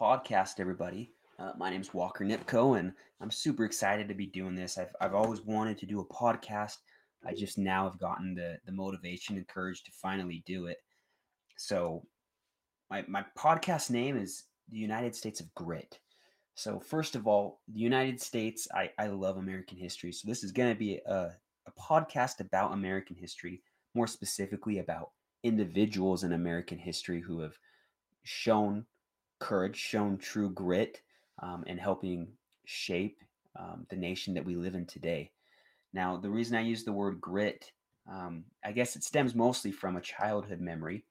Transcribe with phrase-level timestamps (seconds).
[0.00, 1.12] podcast, everybody.
[1.38, 4.78] Uh, my name is Walker Nipko, and I'm super excited to be doing this.
[4.78, 6.76] I've, I've always wanted to do a podcast.
[7.26, 10.78] I just now have gotten the, the motivation and courage to finally do it.
[11.58, 12.06] So,
[12.90, 15.98] my, my podcast name is The United States of Grit.
[16.54, 20.12] So, first of all, the United States, I, I love American history.
[20.12, 21.32] So, this is going to be a,
[21.66, 23.62] a podcast about American history,
[23.94, 25.10] more specifically about
[25.42, 27.58] individuals in American history who have
[28.24, 28.86] shown
[29.40, 31.00] courage, shown true grit,
[31.42, 32.28] um, and helping
[32.66, 33.18] shape
[33.58, 35.32] um, the nation that we live in today.
[35.92, 37.72] Now, the reason I use the word grit,
[38.08, 41.04] um, I guess it stems mostly from a childhood memory,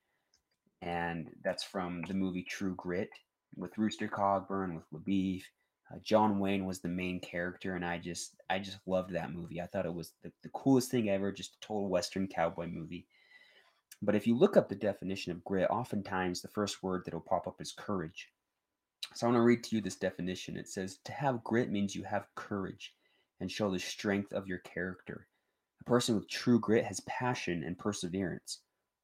[0.81, 3.09] and that's from the movie True Grit
[3.55, 5.43] with Rooster Cogburn, with LaBoeuf.
[5.91, 9.59] Uh, John Wayne was the main character, and I just, I just loved that movie.
[9.59, 13.07] I thought it was the, the coolest thing ever, just a total Western cowboy movie.
[14.01, 17.21] But if you look up the definition of grit, oftentimes the first word that will
[17.21, 18.29] pop up is courage.
[19.13, 20.57] So I want to read to you this definition.
[20.57, 22.93] It says, To have grit means you have courage
[23.39, 25.27] and show the strength of your character.
[25.81, 28.59] A person with true grit has passion and perseverance.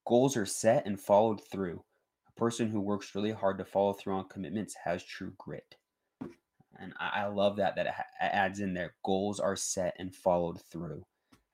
[0.05, 1.83] Goals are set and followed through.
[2.27, 5.75] A person who works really hard to follow through on commitments has true grit.
[6.77, 7.87] And I, love that, that
[8.19, 11.03] adds in there goals are set and followed through.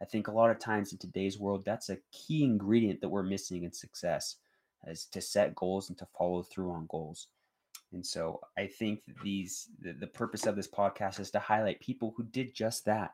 [0.02, 3.24] I think a lot of times in today's world, that's a key ingredient that we're
[3.24, 4.38] missing in success
[4.88, 7.28] is to set goals and to follow through on goals.
[7.94, 12.14] And so I think these the, the purpose of this podcast is to highlight people
[12.16, 13.12] who did just that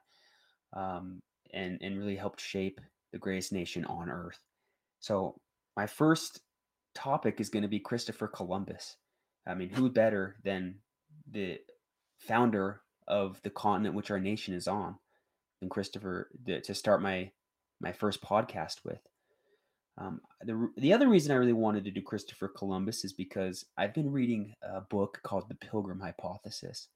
[0.74, 1.20] um,
[1.52, 2.80] and and really helped shape
[3.12, 4.40] the greatest nation on earth.
[5.00, 5.36] So
[5.76, 6.42] my first
[6.94, 8.96] topic is going to be Christopher Columbus.
[9.46, 10.76] I mean, who better than
[11.30, 11.60] the
[12.18, 14.98] founder of the continent which our nation is on
[15.59, 17.31] than Christopher to start my
[17.80, 19.00] my first podcast with.
[20.00, 23.94] Um, the, the other reason I really wanted to do Christopher Columbus is because I've
[23.94, 26.88] been reading a book called The Pilgrim Hypothesis.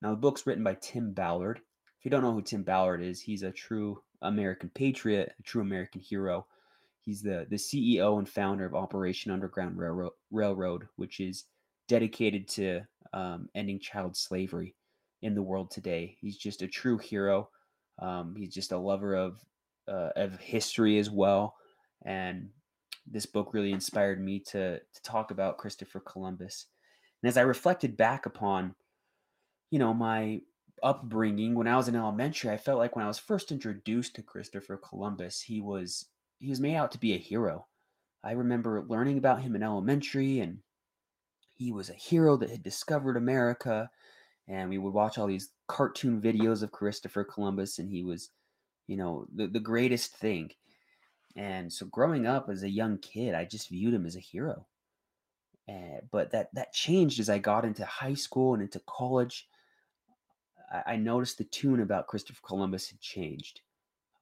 [0.00, 1.60] Now, the book's written by Tim Ballard.
[1.98, 5.62] If you don't know who Tim Ballard is, he's a true American patriot, a true
[5.62, 6.46] American hero.
[7.00, 11.44] He's the, the CEO and founder of Operation Underground Railroad, Railroad which is
[11.88, 12.80] dedicated to
[13.12, 14.74] um, ending child slavery
[15.22, 16.16] in the world today.
[16.20, 17.48] He's just a true hero.
[17.98, 19.44] Um, he's just a lover of
[19.88, 21.56] uh, of history as well
[22.04, 22.48] and
[23.06, 26.66] this book really inspired me to to talk about Christopher Columbus.
[27.22, 28.74] And as I reflected back upon,
[29.70, 30.40] you know, my
[30.82, 34.22] upbringing when I was in elementary, I felt like when I was first introduced to
[34.22, 36.06] Christopher Columbus, he was
[36.38, 37.66] he was made out to be a hero.
[38.24, 40.58] I remember learning about him in elementary and
[41.54, 43.88] he was a hero that had discovered America
[44.48, 48.30] and we would watch all these cartoon videos of Christopher Columbus and he was,
[48.86, 50.50] you know, the, the greatest thing.
[51.36, 54.66] And so growing up as a young kid, I just viewed him as a hero.
[55.68, 59.48] Uh, but that that changed as I got into high school and into college.
[60.72, 63.60] I, I noticed the tune about Christopher Columbus had changed.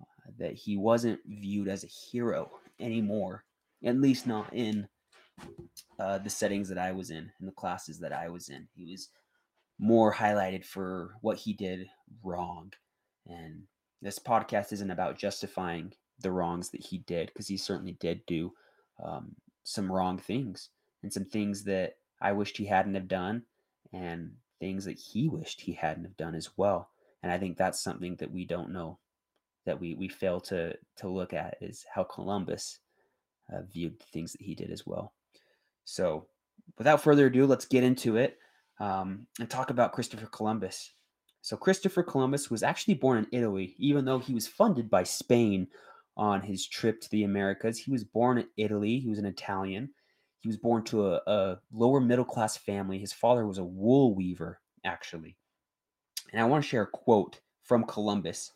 [0.01, 2.51] Uh, that he wasn't viewed as a hero
[2.81, 3.45] anymore,
[3.85, 4.89] at least not in
[5.99, 8.67] uh, the settings that I was in, in the classes that I was in.
[8.75, 9.11] He was
[9.79, 11.87] more highlighted for what he did
[12.23, 12.73] wrong.
[13.27, 13.63] And
[14.03, 18.53] this podcast isn't about justifying the wrongs that he did because he certainly did do
[19.03, 19.35] um,
[19.65, 20.71] some wrong things
[21.03, 23.43] and some things that I wished he hadn't have done
[23.93, 26.91] and things that he wished he hadn't have done as well.
[27.23, 28.99] And I think that's something that we don't know
[29.67, 32.81] that we we fail to to look at is how Columbus
[33.53, 35.15] uh, viewed the things that he did as well.
[35.85, 36.27] So,
[36.77, 38.39] without further ado, let's get into it
[38.81, 40.93] um, and talk about Christopher Columbus.
[41.41, 45.69] So, Christopher Columbus was actually born in Italy, even though he was funded by Spain
[46.17, 47.79] on his trip to the Americas.
[47.79, 48.99] He was born in Italy.
[49.01, 49.91] He was an Italian.
[50.41, 52.99] He was born to a, a lower middle class family.
[52.99, 55.37] His father was a wool weaver, actually.
[56.33, 58.53] And I want to share a quote from Columbus.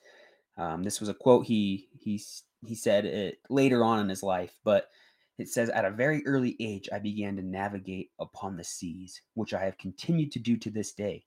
[0.56, 2.20] Um, this was a quote he he
[2.66, 4.90] he said it later on in his life, but
[5.38, 9.54] it says, At a very early age, I began to navigate upon the seas, which
[9.54, 11.24] I have continued to do to this day.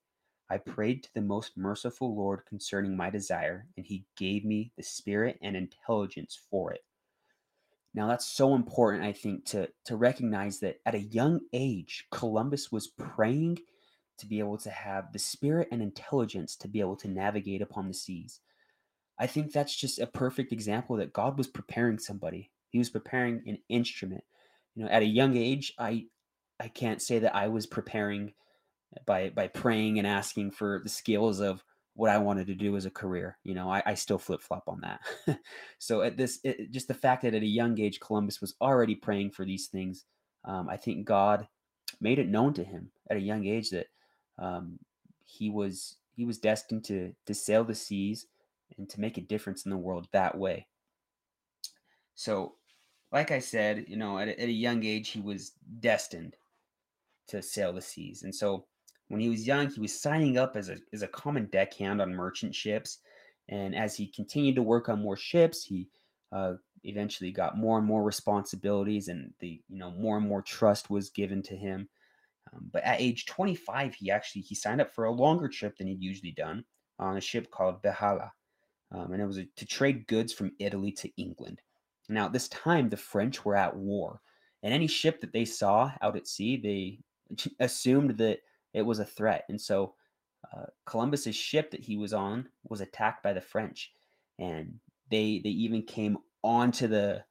[0.50, 4.84] I prayed to the most merciful Lord concerning my desire, and he gave me the
[4.84, 6.84] spirit and intelligence for it.
[7.94, 12.72] Now that's so important, I think, to, to recognize that at a young age, Columbus
[12.72, 13.60] was praying
[14.18, 17.88] to be able to have the spirit and intelligence to be able to navigate upon
[17.88, 18.42] the seas.
[19.18, 22.52] I think that's just a perfect example that God was preparing somebody.
[22.72, 24.24] He was preparing an instrument.
[24.76, 26.06] You know, at a young age, I
[26.60, 28.34] I can't say that I was preparing
[29.06, 31.64] by by praying and asking for the skills of
[31.94, 33.38] what I wanted to do as a career.
[33.44, 35.02] You know, I, I still flip flop on that.
[35.80, 38.96] so at this, it, just the fact that at a young age Columbus was already
[38.96, 40.06] praying for these things,
[40.46, 41.48] um, I think God
[42.00, 43.88] made it known to him at a young age that
[44.40, 44.80] um,
[45.26, 48.28] he was he was destined to to sail the seas
[48.78, 50.68] and to make a difference in the world that way.
[52.16, 52.56] So,
[53.12, 56.36] like I said, you know, at a, at a young age, he was destined
[57.28, 58.66] to sail the seas, and so
[59.12, 62.16] when he was young, he was signing up as a as a common deckhand on
[62.16, 63.00] merchant ships,
[63.50, 65.90] and as he continued to work on more ships, he
[66.32, 66.54] uh,
[66.86, 71.10] eventually got more and more responsibilities, and the you know more and more trust was
[71.10, 71.90] given to him.
[72.54, 75.88] Um, but at age 25, he actually he signed up for a longer trip than
[75.88, 76.64] he'd usually done
[76.98, 78.32] on a ship called Behala,
[78.94, 81.62] um, and it was a, to trade goods from Italy to England.
[82.12, 84.22] Now at this time, the French were at war,
[84.64, 87.00] and any ship that they saw out at sea, they
[87.60, 88.40] assumed that
[88.74, 89.46] it was a threat.
[89.50, 89.96] And so
[90.54, 93.92] uh, Columbus's ship that he was on was attacked by the French,
[94.40, 94.80] and
[95.10, 97.24] they they even came onto the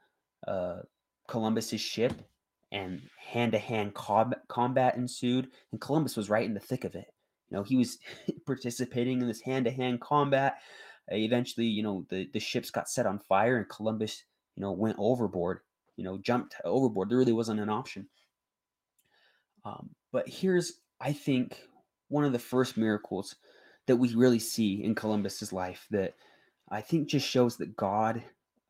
[0.47, 0.81] uh,
[1.29, 2.13] Columbus's ship,
[2.73, 5.49] and hand to hand combat ensued.
[5.73, 7.13] And Columbus was right in the thick of it.
[7.51, 7.99] You know, he was
[8.47, 10.59] participating in this hand to hand combat.
[11.09, 14.23] Eventually, you know, the the ships got set on fire, and Columbus,
[14.57, 15.61] you know, went overboard.
[15.97, 17.11] You know, jumped overboard.
[17.11, 18.09] There really wasn't an option.
[19.65, 21.61] Um, but here's I think
[22.09, 23.37] one of the first miracles
[23.87, 26.15] that we really see in Columbus's life that
[26.71, 28.23] I think just shows that God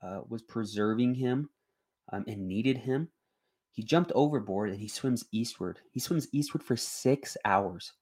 [0.02, 1.50] uh, was preserving him
[2.12, 3.08] um, and needed him.
[3.72, 5.78] He jumped overboard and he swims eastward.
[5.90, 7.92] He swims eastward for six hours.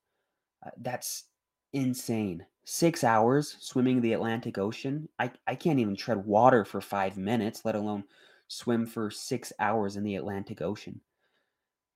[0.65, 1.25] Uh, that's
[1.73, 2.45] insane.
[2.71, 5.09] Six hours swimming the Atlantic Ocean.
[5.19, 8.05] I, I can't even tread water for five minutes, let alone
[8.47, 11.01] swim for six hours in the Atlantic Ocean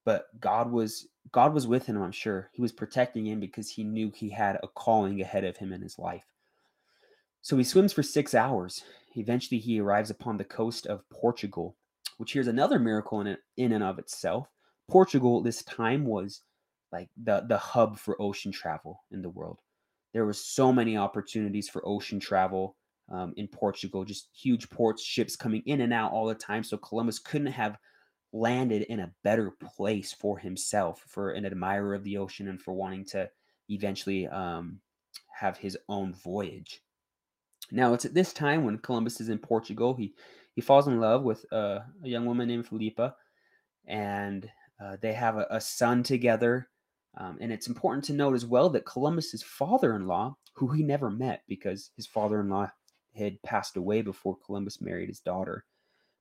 [0.04, 2.50] but God was God was with him, I'm sure.
[2.52, 5.80] He was protecting him because he knew he had a calling ahead of him in
[5.80, 6.24] his life.
[7.40, 8.82] So he swims for 6 hours.
[9.16, 11.76] Eventually he arrives upon the coast of Portugal,
[12.18, 14.48] which here's another miracle in it, in and of itself.
[14.88, 16.42] Portugal this time was
[16.90, 19.58] like the the hub for ocean travel in the world.
[20.12, 22.76] There was so many opportunities for ocean travel
[23.11, 26.64] um, in Portugal, just huge ports, ships coming in and out all the time.
[26.64, 27.79] So Columbus couldn't have
[28.32, 32.73] landed in a better place for himself, for an admirer of the ocean, and for
[32.73, 33.29] wanting to
[33.69, 34.81] eventually um,
[35.35, 36.82] have his own voyage.
[37.70, 40.14] Now, it's at this time when Columbus is in Portugal, he,
[40.55, 43.14] he falls in love with uh, a young woman named Philippa,
[43.87, 44.50] and
[44.82, 46.69] uh, they have a, a son together.
[47.19, 51.43] Um, and it's important to note as well that Columbus's father-in-law, who he never met
[51.47, 52.70] because his father-in-law
[53.14, 55.64] had passed away before Columbus married his daughter,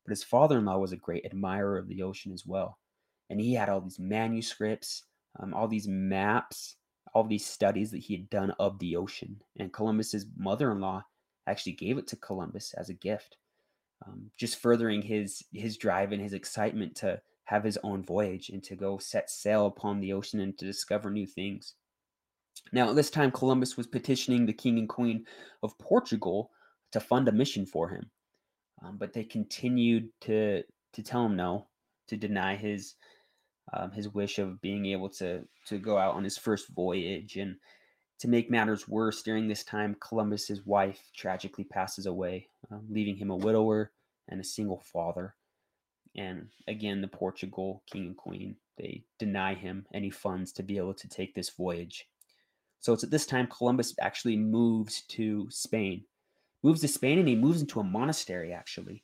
[0.06, 2.78] but his father in law was a great admirer of the ocean as well.
[3.30, 5.04] And he had all these manuscripts,
[5.40, 6.76] um, all these maps,
[7.14, 9.42] all these studies that he had done of the ocean.
[9.58, 11.06] And Columbus's mother in law
[11.48, 13.38] actually gave it to Columbus as a gift,
[14.06, 18.64] um, just furthering his, his drive and his excitement to have his own voyage and
[18.64, 21.76] to go set sail upon the ocean and to discover new things.
[22.72, 25.26] Now, at this time, Columbus was petitioning the king and queen
[25.62, 26.52] of Portugal
[26.92, 28.10] to fund a mission for him
[28.84, 30.64] um, but they continued to
[30.94, 31.68] to tell him no,
[32.08, 32.96] to deny his
[33.74, 37.38] um, his wish of being able to to go out on his first voyage.
[37.38, 37.56] And
[38.20, 43.32] to make matters worse, during this time, Columbus's wife tragically passes away, um, leaving him
[43.32, 43.92] a widower
[44.30, 45.36] and a single father.
[46.16, 50.94] And again, the Portugal king and queen they deny him any funds to be able
[50.96, 52.08] to take this voyage.
[52.80, 56.04] So it's at this time Columbus actually moves to Spain
[56.64, 59.04] moves to Spain and he moves into a monastery, actually.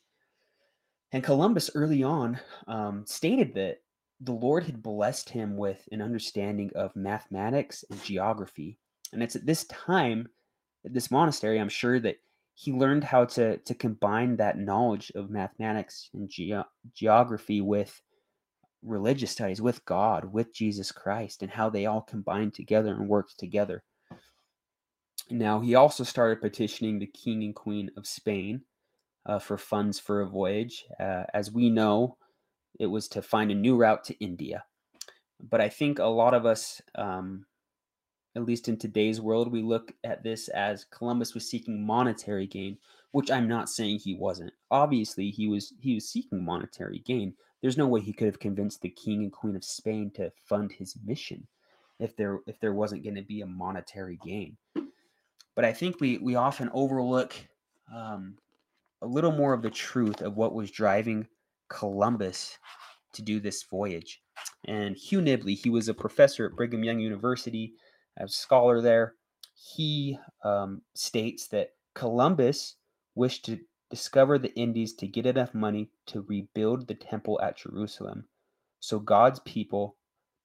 [1.11, 3.81] And Columbus, early on, um, stated that
[4.21, 8.77] the Lord had blessed him with an understanding of mathematics and geography.
[9.13, 10.27] And it's at this time,
[10.85, 12.17] at this monastery, I'm sure that
[12.59, 18.01] he learned how to, to combine that knowledge of mathematics and ge- geography with
[18.81, 23.27] religious studies, with God, with Jesus Christ, and how they all combine together and work
[23.37, 23.83] together.
[25.29, 28.61] Now, he also started petitioning the king and queen of Spain
[29.27, 30.83] uh, for funds for a voyage.
[30.99, 32.17] Uh, as we know,
[32.79, 34.63] it was to find a new route to India.
[35.39, 37.45] But I think a lot of us, um,
[38.37, 42.77] at least in today's world, we look at this as Columbus was seeking monetary gain,
[43.11, 44.53] which I'm not saying he wasn't.
[44.71, 47.33] Obviously, he was he was seeking monetary gain.
[47.61, 50.71] There's no way he could have convinced the king and queen of Spain to fund
[50.71, 51.45] his mission
[51.99, 54.55] if there if there wasn't going to be a monetary gain
[55.57, 57.33] but I think we we often overlook
[57.93, 58.35] um,
[59.01, 61.27] a little more of the truth of what was driving
[61.67, 62.59] Columbus
[63.13, 64.21] to do this voyage.
[64.65, 67.73] And Hugh Nibley, he was a professor at Brigham Young University,
[68.17, 69.15] a scholar there.
[69.53, 72.75] He um, states that Columbus
[73.15, 73.59] wished to
[73.89, 78.25] discover the Indies to get enough money to rebuild the temple at Jerusalem
[78.79, 79.95] so God's people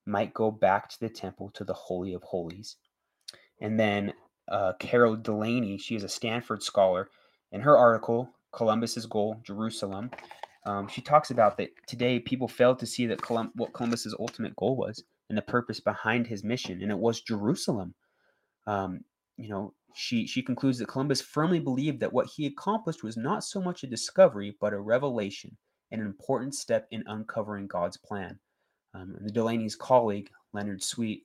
[0.06, 2.76] might go back to the temple to the Holy of Holies.
[3.60, 4.14] And then
[4.50, 7.08] uh, Carol Delaney, she is a Stanford scholar.
[7.52, 10.10] In her article, Columbus's Goal, Jerusalem,
[10.66, 14.56] um, she talks about that today people fail to see that Colum- what Columbus's ultimate
[14.56, 17.94] goal was and the purpose behind his mission, and it was Jerusalem.
[18.66, 19.02] Um,
[19.38, 23.42] you know, she she concludes that Columbus firmly believed that what he accomplished was not
[23.42, 25.56] so much a discovery but a revelation,
[25.90, 28.38] an important step in uncovering God's plan.
[28.92, 31.24] Um, and the Delaney's colleague Leonard Sweet,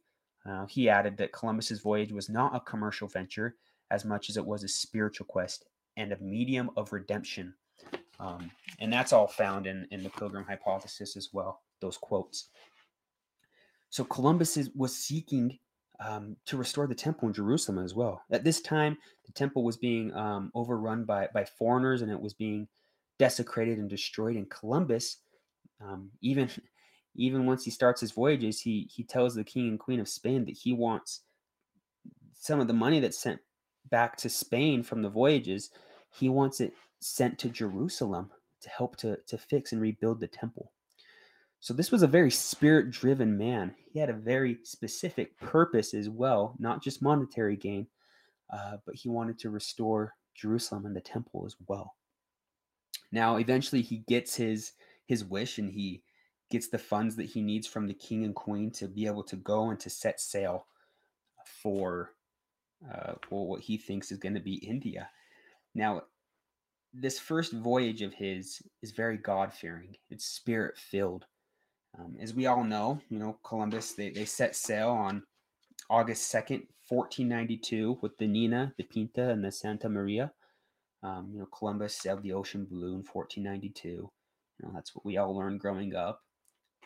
[0.50, 3.58] uh, he added that Columbus's voyage was not a commercial venture
[3.92, 5.66] as much as it was a spiritual quest
[5.98, 7.54] and a medium of redemption.
[8.22, 12.48] Um, and that's all found in, in the Pilgrim Hypothesis as well, those quotes.
[13.98, 15.58] So Columbus is, was seeking
[16.00, 18.22] um, to restore the temple in Jerusalem as well.
[18.30, 22.36] At this time, the temple was being um, overrun by, by foreigners and it was
[22.36, 22.68] being
[23.18, 24.36] desecrated and destroyed.
[24.36, 25.18] And Columbus,
[25.84, 26.48] um, even
[27.16, 30.46] even once he starts his voyages, he he tells the king and queen of Spain
[30.46, 31.22] that he wants
[32.34, 33.39] some of the money that's sent
[33.89, 35.72] back to Spain from the voyages.
[36.12, 38.30] He wants it sent to Jerusalem
[38.62, 40.72] to help to to fix and rebuild the temple.
[41.60, 43.74] So this was a very spirit driven man.
[43.92, 47.88] He had a very specific purpose as well, not just monetary gain,
[48.54, 51.96] uh, but he wanted to restore Jerusalem and the temple as well.
[53.12, 54.74] Now, eventually, he gets his
[55.08, 56.04] his wish, and he
[56.52, 59.38] gets the funds that he needs from the king and queen to be able to
[59.38, 60.68] go and to set sail
[61.62, 62.12] for
[62.94, 65.10] uh, well, what he thinks is going to be India.
[65.74, 66.04] Now,
[66.94, 69.96] this first voyage of his is very God fearing.
[70.10, 71.26] It's spirit filled.
[72.00, 75.24] Um, as we all know, you know, Columbus, they, they set sail on
[75.89, 80.32] August 2nd, 1492, with the Nina, the Pinta, and the Santa Maria.
[81.04, 83.88] Um, you know, Columbus sailed the ocean blue in 1492.
[83.88, 84.10] You
[84.62, 86.22] know, that's what we all learned growing up.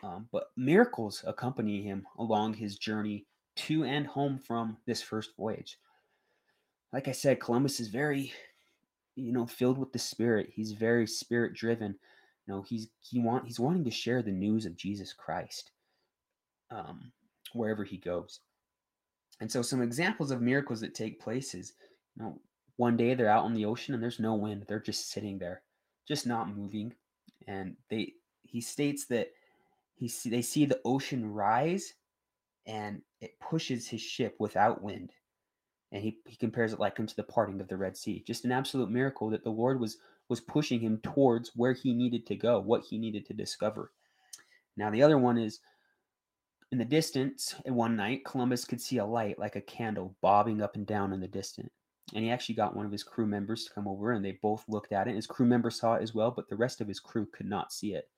[0.02, 5.78] Um, but miracles accompany him along his journey to and home from this first voyage.
[6.92, 8.32] Like I said, Columbus is very,
[9.14, 10.50] you know, filled with the Spirit.
[10.52, 11.96] He's very spirit driven.
[12.46, 15.70] You know, he's he want he's wanting to share the news of Jesus Christ
[16.70, 17.12] um,
[17.52, 18.40] wherever he goes.
[19.40, 21.74] And so, some examples of miracles that take place is,
[22.16, 22.40] you know,
[22.76, 25.62] one day they're out on the ocean and there's no wind; they're just sitting there,
[26.06, 26.94] just not moving.
[27.46, 29.28] And they he states that
[29.94, 31.94] he see, they see the ocean rise,
[32.66, 35.12] and it pushes his ship without wind.
[35.92, 38.24] And he, he compares it like unto the parting of the Red Sea.
[38.26, 39.98] Just an absolute miracle that the Lord was
[40.32, 43.92] was pushing him towards where he needed to go, what he needed to discover.
[44.78, 45.60] Now, the other one is
[46.70, 50.74] in the distance, one night, Columbus could see a light like a candle bobbing up
[50.74, 51.68] and down in the distance.
[52.14, 54.64] And he actually got one of his crew members to come over and they both
[54.68, 55.16] looked at it.
[55.16, 57.74] His crew member saw it as well, but the rest of his crew could not
[57.74, 58.08] see it.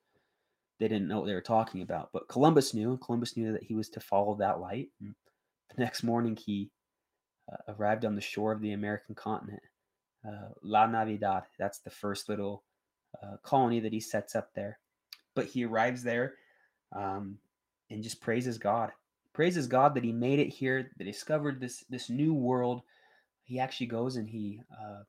[0.79, 2.11] They didn't know what they were talking about.
[2.13, 4.87] But Columbus knew, Columbus knew that he was to follow that light.
[5.01, 5.13] And
[5.75, 6.71] the next morning, he
[7.51, 9.63] uh, arrived on the shore of the American continent
[10.27, 11.43] uh, La Navidad.
[11.57, 12.63] That's the first little
[13.21, 14.79] uh, colony that he sets up there.
[15.33, 16.35] But he arrives there
[16.95, 17.37] um,
[17.89, 18.91] and just praises God.
[19.33, 22.81] Praises God that he made it here, that discovered this this new world.
[23.43, 25.03] He actually goes and he uh,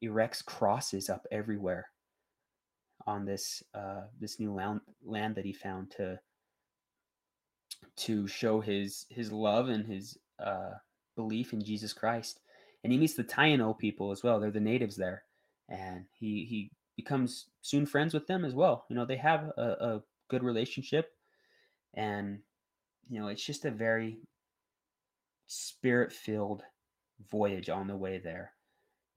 [0.00, 1.88] erects crosses up everywhere
[3.06, 6.18] on this uh, this new land, land that he found to
[7.96, 10.70] to show his his love and his uh,
[11.16, 12.38] belief in Jesus Christ
[12.82, 14.40] and he meets the Taino people as well.
[14.40, 15.24] They're the natives there,
[15.68, 18.84] and he he becomes soon friends with them as well.
[18.88, 21.12] You know, they have a, a good relationship,
[21.94, 22.38] and
[23.08, 24.18] you know, it's just a very
[25.46, 26.62] spirit-filled
[27.30, 28.52] voyage on the way there.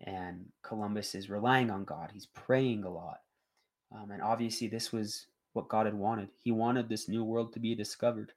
[0.02, 2.12] And Columbus is relying on God.
[2.14, 3.20] He's praying a lot,
[3.96, 6.30] um, and obviously, this was what God had wanted.
[6.44, 8.34] He wanted this new world to be discovered.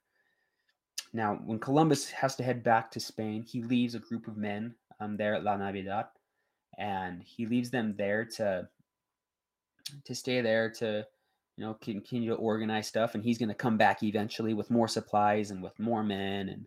[1.11, 4.75] Now, when Columbus has to head back to Spain, he leaves a group of men
[4.99, 6.05] um, there at La Navidad,
[6.77, 8.67] and he leaves them there to
[10.05, 11.05] to stay there to
[11.57, 14.87] you know continue to organize stuff, and he's going to come back eventually with more
[14.87, 16.65] supplies and with more men, and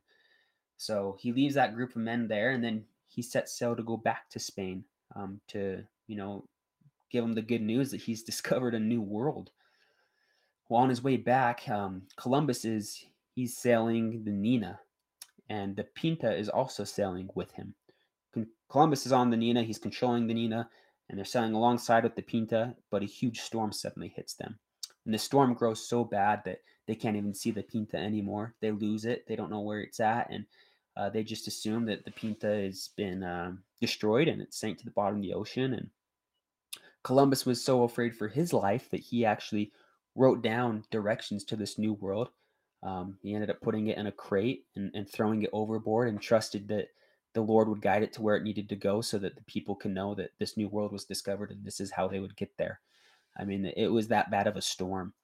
[0.76, 3.96] so he leaves that group of men there, and then he sets sail to go
[3.96, 4.84] back to Spain
[5.14, 6.44] um, to you know
[7.10, 9.50] give them the good news that he's discovered a new world.
[10.68, 14.80] Well, on his way back, um, Columbus is he's sailing the Nina,
[15.48, 17.74] and the Pinta is also sailing with him.
[18.68, 20.68] Columbus is on the Nina, he's controlling the Nina,
[21.08, 24.58] and they're sailing alongside with the Pinta, but a huge storm suddenly hits them.
[25.04, 28.54] And the storm grows so bad that they can't even see the Pinta anymore.
[28.60, 30.46] They lose it, they don't know where it's at, and
[30.96, 34.84] uh, they just assume that the Pinta has been um, destroyed and it sank to
[34.84, 35.74] the bottom of the ocean.
[35.74, 35.90] And
[37.02, 39.72] Columbus was so afraid for his life that he actually
[40.14, 42.28] wrote down directions to this new world
[42.82, 46.20] Um, he ended up putting it in a crate and, and throwing it overboard and
[46.20, 46.88] trusted that
[47.34, 49.74] the Lord would guide it to where it needed to go so that the people
[49.74, 52.56] can know that this new world was discovered and this is how they would get
[52.58, 52.80] there.
[53.36, 55.14] I mean, it was that bad of a storm.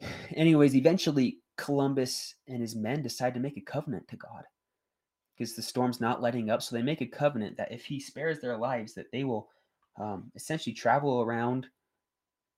[0.34, 4.44] Anyways, eventually Columbus and his men decide to make a covenant to God
[5.36, 6.62] because the storm's not letting up.
[6.62, 9.48] So they make a covenant that if he spares their lives, that they will
[9.98, 11.66] um, essentially travel around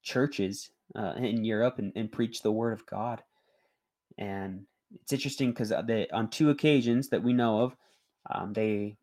[0.02, 3.22] churches uh, in Europe and, and, preach the word of God.
[4.16, 4.64] And
[5.02, 7.76] it's interesting because uh, on two occasions that we know of,
[8.32, 8.96] um, they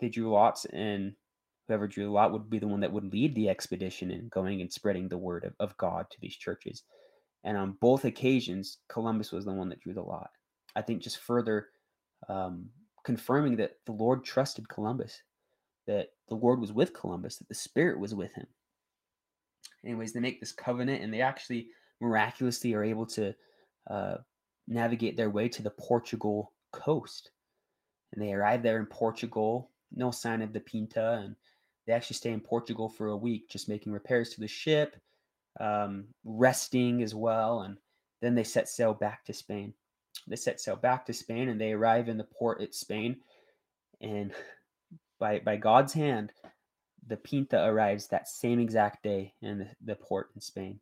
[0.00, 1.14] they drew lots, and
[1.66, 4.60] whoever drew the lot would be the one that would lead the expedition in going
[4.60, 6.84] and spreading the word of, of God to these churches.
[7.44, 10.30] And on both occasions, Columbus was the one that drew the lot.
[10.76, 11.68] I think just further
[12.28, 12.66] um,
[13.04, 15.22] confirming that the Lord trusted Columbus,
[15.86, 18.46] that the Lord was with Columbus, that the Spirit was with him.
[19.84, 21.68] Anyways, they make this covenant and they actually
[22.00, 23.34] miraculously are able to
[23.90, 24.16] uh,
[24.66, 27.30] navigate their way to the Portugal coast.
[28.12, 31.36] And they arrive there in Portugal, no sign of the Pinta, and
[31.86, 34.96] they actually stay in Portugal for a week, just making repairs to the ship,
[35.60, 37.78] um, resting as well, and
[38.20, 39.72] then they set sail back to Spain.
[40.26, 43.16] They set sail back to Spain, and they arrive in the port at Spain,
[44.00, 44.32] and
[45.18, 46.32] by by God's hand,
[47.06, 50.80] the Pinta arrives that same exact day in the, the port in Spain.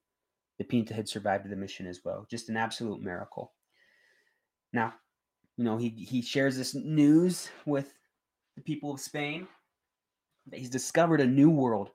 [0.58, 2.26] The Pinta had survived the mission as well.
[2.30, 3.52] Just an absolute miracle.
[4.72, 4.94] Now,
[5.56, 7.92] you know, he he shares this news with
[8.56, 9.46] the people of Spain
[10.48, 11.90] that he's discovered a new world,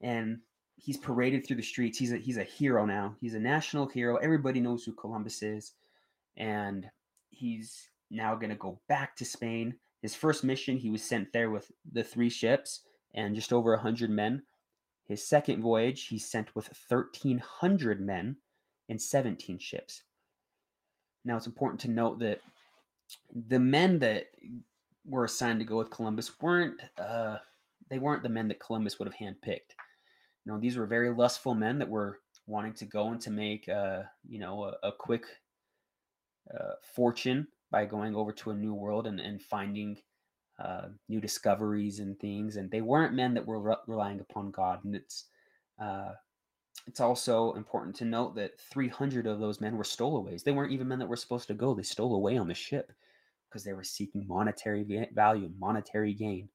[0.00, 0.38] and
[0.76, 1.98] he's paraded through the streets.
[1.98, 3.16] He's a he's a hero now.
[3.20, 4.16] He's a national hero.
[4.16, 5.72] Everybody knows who Columbus is,
[6.36, 6.88] and
[7.30, 9.74] he's now going to go back to Spain.
[10.00, 12.82] His first mission, he was sent there with the three ships
[13.14, 14.42] and just over 100 men.
[15.06, 18.36] His second voyage, he sent with 1,300 men
[18.88, 20.02] and 17 ships.
[21.24, 22.40] Now, it's important to note that
[23.48, 24.26] the men that
[25.06, 27.38] were assigned to go with Columbus weren't uh,
[27.90, 29.74] they weren't the men that Columbus would have handpicked.
[30.44, 33.68] You know, these were very lustful men that were wanting to go and to make
[33.68, 35.24] uh, you know a, a quick
[36.52, 39.96] uh, fortune by going over to a new world and, and finding
[40.62, 42.56] uh, new discoveries and things.
[42.56, 44.84] And they weren't men that were re- relying upon God.
[44.84, 45.24] And it's
[45.80, 46.12] uh,
[46.86, 50.42] it's also important to note that 300 of those men were stowaways.
[50.42, 51.74] They weren't even men that were supposed to go.
[51.74, 52.92] They stole away on the ship
[53.48, 56.48] because they were seeking monetary value, monetary gain.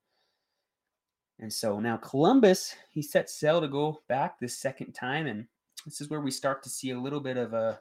[1.39, 5.45] And so now Columbus, he sets sail to go back this second time, and
[5.85, 7.79] this is where we start to see a little bit of a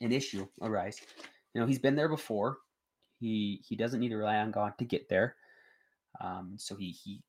[0.00, 1.00] an issue arise.
[1.52, 2.58] You know, he's been there before.
[3.20, 5.34] He he doesn't need to rely on God to get there.
[6.20, 7.20] Um, so he he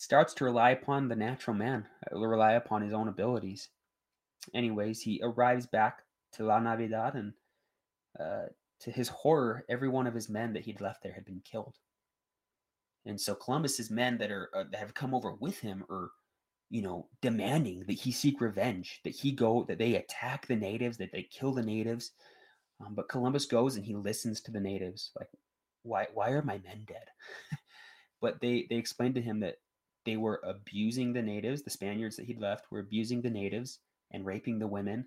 [0.00, 3.68] starts to rely upon the natural man, uh, rely upon his own abilities.
[4.54, 5.98] Anyways, he arrives back
[6.32, 7.34] to La Navidad, and
[8.18, 8.46] uh,
[8.80, 11.76] to his horror, every one of his men that he'd left there had been killed.
[13.04, 16.12] And so Columbus's men that are uh, that have come over with him are,
[16.70, 20.96] you know, demanding that he seek revenge, that he go, that they attack the natives,
[20.96, 22.12] that they kill the natives.
[22.80, 25.28] Um, but Columbus goes and he listens to the natives, like,
[25.82, 27.04] why why are my men dead?
[28.22, 29.56] but they they explained to him that
[30.04, 33.78] they were abusing the natives, the Spaniards that he'd left were abusing the natives
[34.10, 35.06] and raping the women.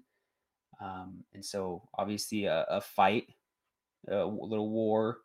[0.81, 3.27] Um, and so obviously a, a fight,
[4.07, 5.19] a little war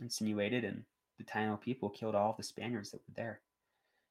[0.00, 0.84] insinuated, and
[1.18, 3.40] the Taino people killed all the Spaniards that were there.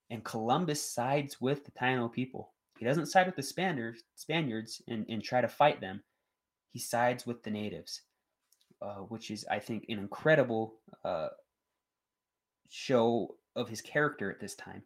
[0.09, 2.51] And Columbus sides with the Taino people.
[2.77, 6.03] He doesn't side with the Spaniards, Spaniards and, and try to fight them.
[6.71, 8.01] He sides with the natives,
[8.81, 11.29] uh, which is, I think, an incredible uh,
[12.69, 14.83] show of his character at this time.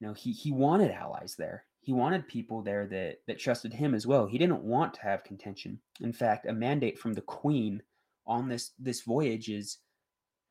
[0.00, 1.64] You know, he he wanted allies there.
[1.80, 4.26] He wanted people there that that trusted him as well.
[4.26, 5.80] He didn't want to have contention.
[6.00, 7.82] In fact, a mandate from the queen
[8.26, 9.78] on this this voyage is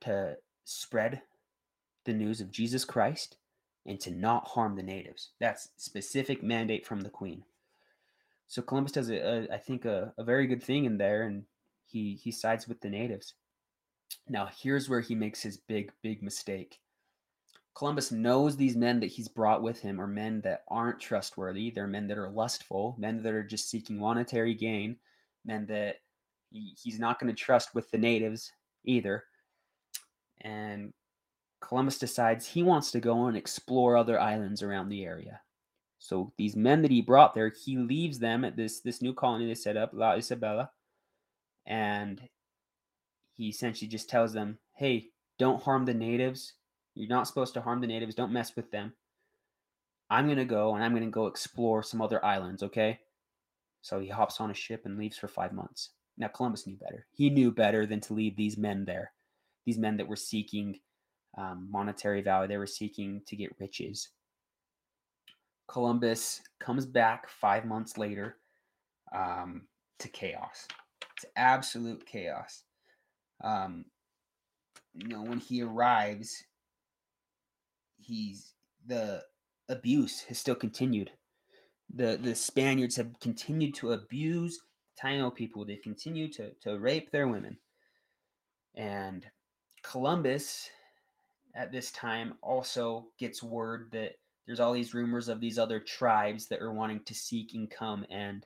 [0.02, 1.22] to spread
[2.06, 3.38] the news of Jesus Christ
[3.86, 5.32] and to not harm the natives.
[5.40, 7.44] That's specific mandate from the queen.
[8.48, 11.44] So Columbus does, a, a, I think, a, a very good thing in there, and
[11.86, 13.34] he he sides with the natives.
[14.28, 16.80] Now here's where he makes his big big mistake.
[17.78, 21.70] Columbus knows these men that he's brought with him are men that aren't trustworthy.
[21.70, 24.98] They're men that are lustful, men that are just seeking monetary gain,
[25.46, 25.98] men that
[26.50, 28.52] he's not going to trust with the natives
[28.86, 29.26] either
[30.42, 30.94] and
[31.62, 35.42] Columbus decides he wants to go and explore other islands around the area.
[36.00, 39.48] So these men that he brought there, he leaves them at this this new colony
[39.48, 40.70] they set up, La Isabela,
[41.66, 42.22] and
[43.34, 45.10] he essentially just tells them, "Hey,
[45.40, 46.54] don't harm the natives.
[46.98, 48.16] You're not supposed to harm the natives.
[48.16, 48.94] Don't mess with them.
[50.10, 52.64] I'm gonna go and I'm gonna go explore some other islands.
[52.64, 53.00] Okay."
[53.82, 55.92] So he hops on a ship and leaves for five months.
[56.18, 57.06] Now, Columbus knew better.
[57.12, 59.12] He knew better than to leave these men there,
[59.66, 60.80] these men that were seeking
[61.38, 64.10] um, monetary value, they were seeking to get riches.
[65.68, 68.38] Columbus comes back five months later
[69.14, 69.68] um,
[70.00, 70.68] to chaos,
[71.22, 72.64] to absolute chaos.
[73.44, 73.86] Um,
[74.96, 76.44] you know, when he arrives,
[78.08, 78.54] he's
[78.86, 79.24] the
[79.70, 81.12] abuse has still continued.
[81.94, 84.62] The the Spaniards have continued to abuse
[85.02, 85.66] Taino people.
[85.66, 87.58] They continue to to rape their women.
[88.76, 89.26] And
[89.84, 90.70] Columbus
[91.56, 94.14] at this time also gets word that
[94.46, 98.06] there's all these rumors of these other tribes that are wanting to seek and come
[98.10, 98.46] and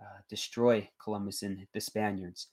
[0.00, 2.48] uh, destroy Columbus and the Spaniards.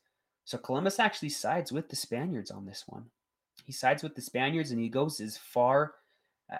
[0.45, 3.05] So Columbus actually sides with the Spaniards on this one.
[3.65, 5.93] He sides with the Spaniards and he goes as far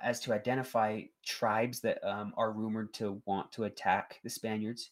[0.02, 4.92] as to identify tribes that um, are rumored to want to attack the Spaniards.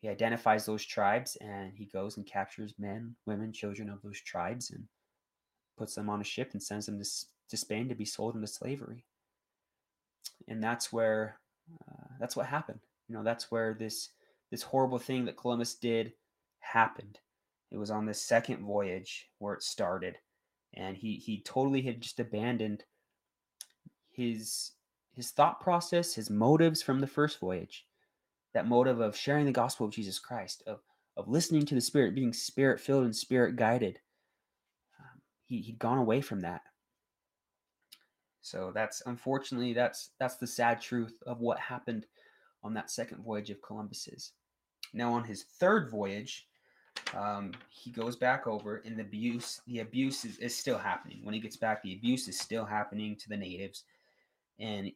[0.00, 4.70] He identifies those tribes and he goes and captures men, women, children of those tribes
[4.70, 4.84] and
[5.76, 7.08] puts them on a ship and sends them to,
[7.50, 9.04] to Spain to be sold into slavery.
[10.46, 11.40] And that's where
[11.88, 12.80] uh, that's what happened.
[13.08, 14.10] You know, that's where this
[14.50, 16.12] this horrible thing that Columbus did
[16.60, 17.18] happened.
[17.70, 20.16] It was on this second voyage where it started,
[20.74, 22.84] and he he totally had just abandoned
[24.18, 24.72] his
[25.14, 27.86] his thought process, his motives from the first voyage.
[28.54, 30.80] That motive of sharing the gospel of Jesus Christ, of
[31.16, 34.00] of listening to the Spirit, being spirit filled and spirit guided.
[34.98, 36.62] Um, he he'd gone away from that.
[38.40, 42.06] So that's unfortunately that's that's the sad truth of what happened
[42.62, 44.32] on that second voyage of Columbus's.
[44.92, 46.46] Now on his third voyage,
[47.16, 51.20] um, he goes back over, and the abuse the abuse is, is still happening.
[51.22, 53.84] When he gets back, the abuse is still happening to the natives,
[54.58, 54.92] and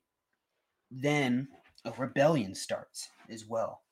[0.91, 1.49] then
[1.85, 3.83] a rebellion starts as well.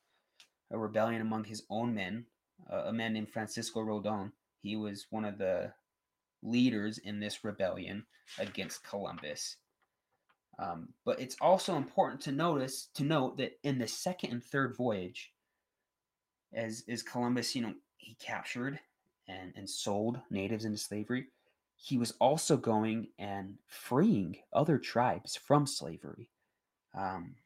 [0.70, 2.26] A rebellion among his own men,
[2.72, 4.32] uh, a man named Francisco Roldan.
[4.62, 5.72] He was one of the
[6.42, 8.06] leaders in this rebellion
[8.38, 9.56] against Columbus.
[10.58, 14.76] Um, but it's also important to notice to note that in the second and third
[14.76, 15.32] voyage,
[16.52, 18.78] as as Columbus, you know, he captured
[19.26, 21.28] and and sold natives into slavery.
[21.82, 26.28] He was also going and freeing other tribes from slavery.
[26.96, 27.36] Um,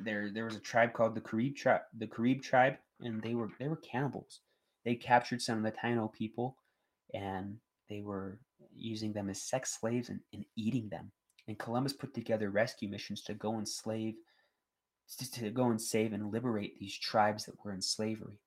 [0.00, 3.50] there there was a tribe called the Carib tribe, the Carib tribe, and they were
[3.58, 4.40] they were cannibals.
[4.84, 6.56] They captured some of the Taino people,
[7.12, 7.56] and
[7.88, 8.38] they were
[8.74, 11.10] using them as sex slaves and, and eating them.
[11.48, 14.14] And Columbus put together rescue missions to go and slave,
[15.18, 18.38] to, to go and save and liberate these tribes that were in slavery.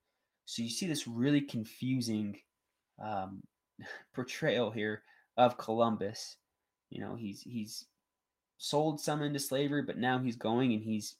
[0.46, 2.40] So you see this really confusing
[3.04, 3.44] um,
[4.16, 5.04] portrayal here
[5.40, 6.36] of Columbus.
[6.90, 7.86] You know, he's he's
[8.58, 11.16] sold some into slavery, but now he's going and he's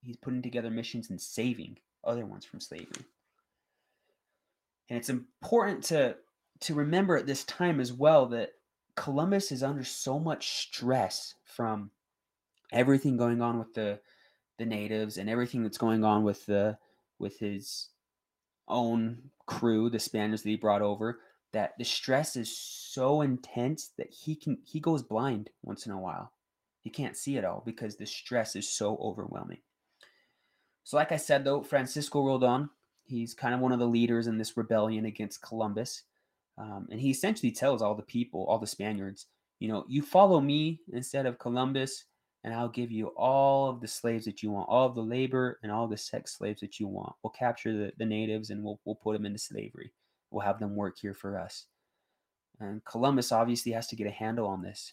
[0.00, 3.04] he's putting together missions and saving other ones from slavery.
[4.88, 6.16] And it's important to
[6.60, 8.52] to remember at this time as well that
[8.96, 11.90] Columbus is under so much stress from
[12.72, 13.98] everything going on with the
[14.58, 16.78] the natives and everything that's going on with the
[17.18, 17.88] with his
[18.68, 21.18] own crew, the Spaniards that he brought over,
[21.52, 22.56] that the stress is
[22.98, 26.32] so intense that he can he goes blind once in a while.
[26.80, 29.60] He can't see it all because the stress is so overwhelming.
[30.82, 32.70] So, like I said, though, Francisco Roldan,
[33.04, 36.02] he's kind of one of the leaders in this rebellion against Columbus.
[36.56, 39.26] Um, and he essentially tells all the people, all the Spaniards,
[39.60, 42.04] you know, you follow me instead of Columbus,
[42.42, 45.60] and I'll give you all of the slaves that you want, all of the labor
[45.62, 47.14] and all the sex slaves that you want.
[47.22, 49.92] We'll capture the, the natives and we'll, we'll put them into slavery.
[50.32, 51.66] We'll have them work here for us.
[52.60, 54.92] And Columbus obviously has to get a handle on this.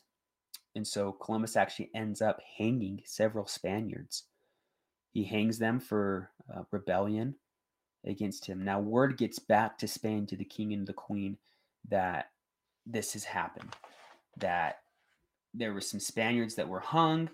[0.76, 4.24] And so Columbus actually ends up hanging several Spaniards.
[5.12, 7.36] He hangs them for uh, rebellion
[8.06, 8.64] against him.
[8.64, 11.38] Now, word gets back to Spain to the king and the queen
[11.90, 12.32] that
[12.86, 13.74] this has happened,
[14.38, 14.80] that
[15.54, 17.30] there were some Spaniards that were hung,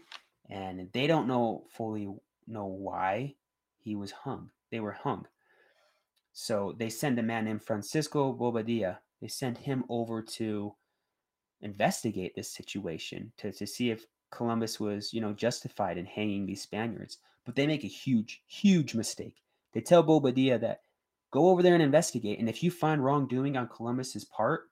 [0.50, 2.08] and they don't know fully
[2.48, 3.36] know why
[3.80, 4.52] he was hung.
[4.70, 5.26] They were hung.
[6.34, 8.98] So they send a man named Francisco Bobadilla.
[9.22, 10.76] They send him over to
[11.62, 16.64] investigate this situation to, to see if Columbus was, you know, justified in hanging these
[16.64, 17.20] Spaniards.
[17.46, 19.36] But they make a huge, huge mistake.
[19.74, 20.82] They tell Bobadilla that
[21.32, 22.40] go over there and investigate.
[22.40, 24.70] And if you find wrongdoing on Columbus's part,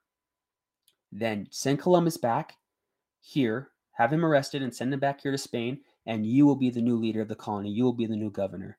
[1.11, 2.53] then send Columbus back
[3.21, 6.69] here, have him arrested and send him back here to Spain, and you will be
[6.69, 7.69] the new leader of the colony.
[7.71, 8.77] You will be the new governor.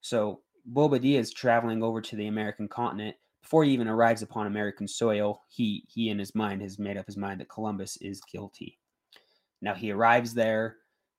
[0.00, 3.16] So Bobadilla is traveling over to the American continent.
[3.42, 7.06] Before he even arrives upon American soil, he he in his mind has made up
[7.06, 8.78] his mind that Columbus is guilty.
[9.60, 10.76] Now he arrives there.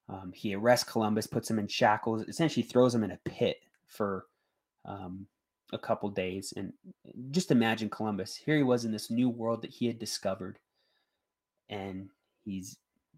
[0.09, 3.57] Um, he arrests Columbus, puts him in shackles, essentially throws him in a pit
[3.87, 4.25] for
[4.85, 5.25] um,
[5.71, 6.53] a couple days.
[6.57, 6.73] And
[7.31, 8.35] just imagine Columbus.
[8.35, 10.59] Here he was in this new world that he had discovered,
[11.69, 12.09] and
[12.43, 12.77] he's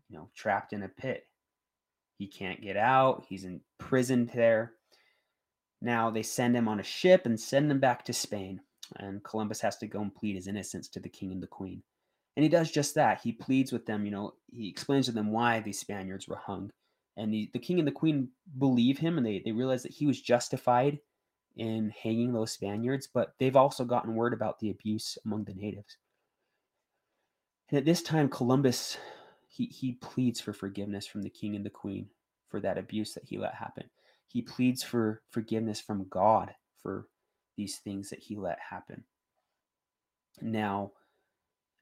[0.09, 1.27] you know trapped in a pit.
[2.17, 3.25] He can't get out.
[3.27, 4.73] He's imprisoned there.
[5.81, 8.61] Now they send him on a ship and send him back to Spain.
[8.97, 11.81] And Columbus has to go and plead his innocence to the king and the queen.
[12.35, 13.21] And he does just that.
[13.21, 16.71] He pleads with them, you know, he explains to them why these Spaniards were hung.
[17.17, 20.05] And the, the king and the queen believe him and they, they realize that he
[20.05, 20.99] was justified
[21.55, 25.97] in hanging those Spaniards, but they've also gotten word about the abuse among the natives.
[27.69, 28.97] And at this time, Columbus
[29.55, 32.07] he, he pleads for forgiveness from the king and the queen
[32.49, 33.89] for that abuse that he let happen.
[34.27, 37.07] He pleads for forgiveness from God for
[37.57, 39.03] these things that he let happen.
[40.41, 40.91] Now,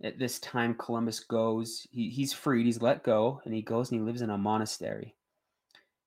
[0.03, 3.99] at this time, Columbus goes, he, he's freed, he's let go, and he goes and
[3.99, 5.15] he lives in a monastery.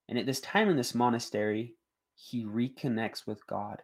[0.08, 1.74] And at this time in this monastery,
[2.14, 3.82] he reconnects with God.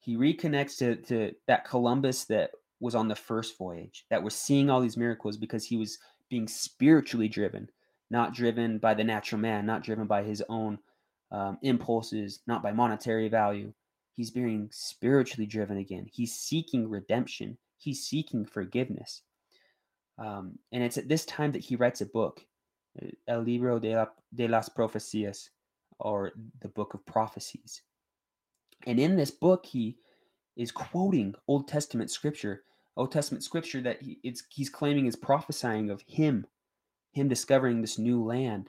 [0.00, 4.68] He reconnects to, to that Columbus that was on the first voyage, that was seeing
[4.68, 7.70] all these miracles because he was being spiritually driven,
[8.10, 10.78] not driven by the natural man, not driven by his own
[11.30, 13.72] um, impulses, not by monetary value.
[14.14, 16.06] He's being spiritually driven again.
[16.12, 17.58] He's seeking redemption.
[17.78, 19.22] He's seeking forgiveness.
[20.18, 22.44] Um, and it's at this time that he writes a book,
[23.02, 25.48] uh, El Libro de, la, de las Profecías,
[25.98, 27.82] or the Book of Prophecies.
[28.86, 29.96] And in this book, he
[30.56, 32.64] is quoting Old Testament scripture
[32.96, 36.46] Old Testament scripture that he, it's he's claiming is prophesying of him,
[37.12, 38.68] him discovering this new land.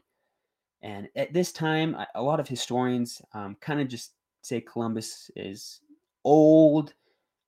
[0.82, 4.12] And at this time, a lot of historians um, kind of just
[4.44, 5.82] say Columbus is
[6.24, 6.94] old.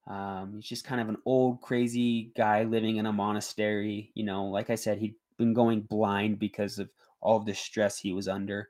[0.07, 4.11] Um, he's just kind of an old, crazy guy living in a monastery.
[4.15, 6.89] You know, like I said, he'd been going blind because of
[7.21, 8.69] all of the stress he was under.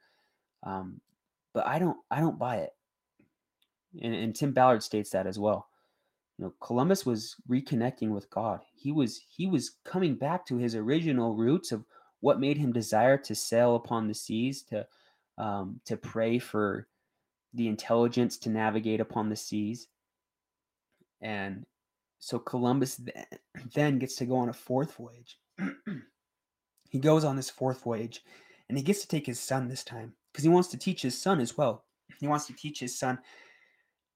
[0.63, 0.99] Um,
[1.53, 2.71] but I don't, I don't buy it.
[4.01, 5.67] And, and Tim Ballard states that as well
[6.37, 10.75] you know columbus was reconnecting with god he was he was coming back to his
[10.75, 11.83] original roots of
[12.21, 14.85] what made him desire to sail upon the seas to
[15.37, 16.87] um, to pray for
[17.55, 19.87] the intelligence to navigate upon the seas
[21.21, 21.65] and
[22.19, 23.01] so columbus
[23.73, 25.39] then gets to go on a fourth voyage
[26.89, 28.21] he goes on this fourth voyage
[28.69, 31.19] and he gets to take his son this time because he wants to teach his
[31.19, 31.85] son as well
[32.19, 33.19] he wants to teach his son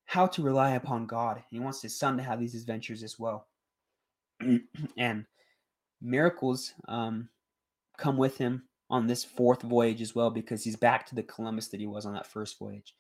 [0.10, 1.44] how to rely upon God.
[1.50, 3.48] He wants his son to have these adventures as well.
[4.98, 5.26] and
[6.02, 7.30] miracles um,
[7.98, 11.68] come with him on this fourth voyage as well because he's back to the Columbus
[11.68, 12.96] that he was on that first voyage.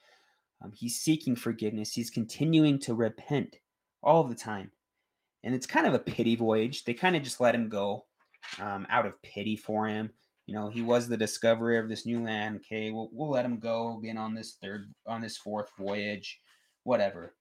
[0.61, 1.93] Um, he's seeking forgiveness.
[1.93, 3.57] He's continuing to repent
[4.03, 4.71] all the time.
[5.43, 6.83] And it's kind of a pity voyage.
[6.83, 8.05] They kind of just let him go
[8.59, 10.09] um, out of pity for him.
[10.47, 12.57] You know, he was the discoverer of this new land.
[12.57, 16.39] Okay, we'll, we'll let him go again on this third, on this fourth voyage
[16.83, 17.35] whatever.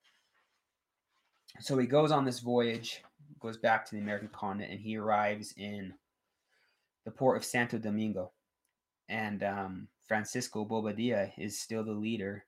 [1.61, 3.03] So he goes on this voyage,
[3.41, 5.95] goes back to the American continent, and he arrives in
[7.05, 8.33] the port of Santo Domingo.
[9.09, 12.45] And um, Francisco Bobadilla is still the leader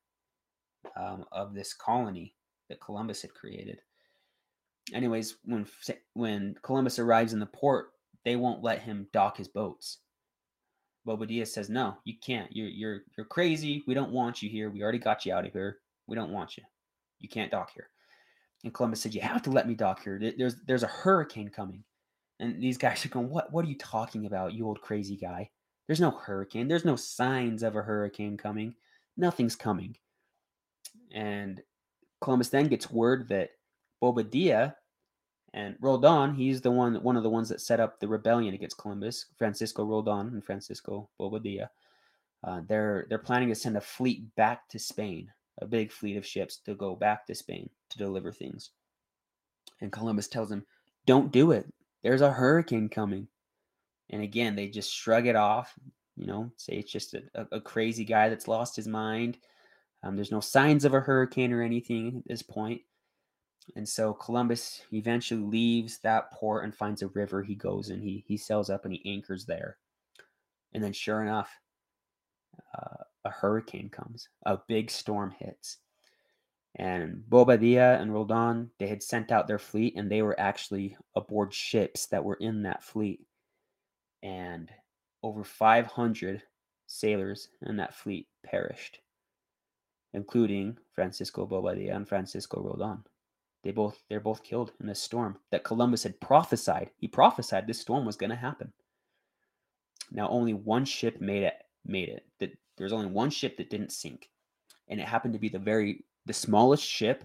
[0.97, 2.35] um, of this colony
[2.69, 3.81] that Columbus had created.
[4.93, 5.67] Anyways, when
[6.15, 7.93] when Columbus arrives in the port,
[8.25, 9.99] they won't let him dock his boats.
[11.07, 12.51] Bobadilla says, "No, you can't.
[12.55, 13.83] You're you're you're crazy.
[13.87, 14.71] We don't want you here.
[14.71, 15.79] We already got you out of here.
[16.07, 16.65] We don't want you."
[17.21, 17.89] You can't dock here.
[18.65, 20.21] And Columbus said, You have to let me dock here.
[20.37, 21.85] There's there's a hurricane coming.
[22.41, 25.51] And these guys are going, What what are you talking about, you old crazy guy?
[25.87, 26.69] There's no hurricane.
[26.69, 28.75] There's no signs of a hurricane coming.
[29.17, 29.97] Nothing's coming.
[31.13, 31.63] And
[32.21, 33.51] Columbus then gets word that
[34.03, 34.75] Bobadilla
[35.53, 38.79] and Roldan, he's the one one of the ones that set up the rebellion against
[38.79, 41.69] Columbus, Francisco Roldan and Francisco Bobadilla.
[42.45, 46.27] Uh, they're they're planning to send a fleet back to Spain a big fleet of
[46.27, 48.71] ships to go back to Spain to deliver things.
[49.81, 50.65] And Columbus tells him,
[51.07, 51.67] Don't do it.
[52.03, 53.29] There's a hurricane coming.
[54.11, 55.73] And again, they just shrug it off,
[56.17, 59.39] you know, say it's just a, a crazy guy that's lost his mind.
[60.03, 62.83] Um, there's no signs of a hurricane or anything at this point.
[63.77, 67.43] And so Columbus eventually leaves that port and finds a river.
[67.43, 69.77] He goes and he he sails up and he anchors there.
[70.73, 71.51] And then, sure enough,
[72.75, 75.79] uh, a hurricane comes, a big storm hits.
[76.77, 81.53] And Bobadilla and Roldan, they had sent out their fleet and they were actually aboard
[81.53, 83.27] ships that were in that fleet.
[84.23, 84.71] And
[85.23, 86.43] over 500
[86.87, 89.01] sailors in that fleet perished,
[90.13, 93.05] including Francisco Bobadilla and Francisco Roldan.
[93.63, 96.91] They both they're both killed in this storm that Columbus had prophesied.
[96.97, 98.73] He prophesied this storm was going to happen.
[100.11, 102.25] Now only one ship made it made it.
[102.39, 104.31] That there's only one ship that didn't sink,
[104.89, 107.25] and it happened to be the very the smallest ship,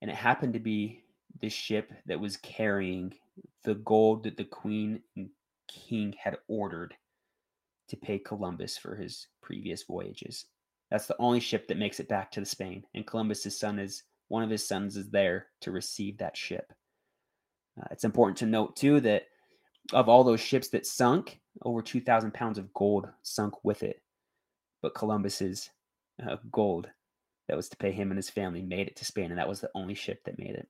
[0.00, 1.02] and it happened to be
[1.40, 3.12] the ship that was carrying
[3.64, 5.30] the gold that the queen and
[5.68, 6.94] king had ordered
[7.88, 10.46] to pay Columbus for his previous voyages.
[10.94, 14.04] That's the only ship that makes it back to the Spain, and Columbus's son is
[14.28, 16.72] one of his sons is there to receive that ship.
[17.76, 19.24] Uh, it's important to note too that
[19.92, 24.02] of all those ships that sunk, over 2,000 pounds of gold sunk with it.
[24.82, 25.68] But Columbus's
[26.24, 26.86] uh, gold
[27.48, 29.60] that was to pay him and his family made it to Spain, and that was
[29.60, 30.68] the only ship that made it.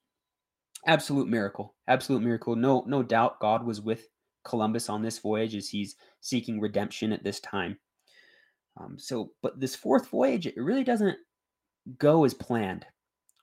[0.87, 2.57] Absolute miracle, absolute miracle.
[2.57, 4.09] No, no doubt, God was with
[4.43, 7.77] Columbus on this voyage as he's seeking redemption at this time.
[8.81, 11.17] Um, so, but this fourth voyage, it really doesn't
[11.99, 12.85] go as planned.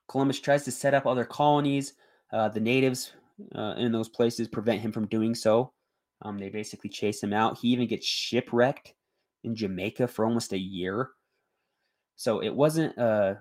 [0.08, 1.94] Columbus tries to set up other colonies.
[2.34, 3.13] Uh, the natives
[3.56, 5.72] uh, in those places prevent him from doing so.
[6.22, 7.58] Um, they basically chase him out.
[7.58, 8.94] He even gets shipwrecked
[9.44, 11.12] in Jamaica for almost a year.
[12.15, 13.39] So it wasn't a,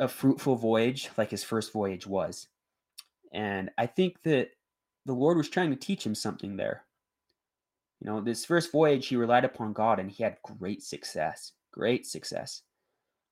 [0.00, 2.48] a fruitful voyage like his first voyage was.
[3.32, 4.48] And I think that
[5.04, 6.85] the Lord was trying to teach him something there.
[8.00, 11.52] You know, this first voyage, he relied upon God and he had great success.
[11.72, 12.62] Great success.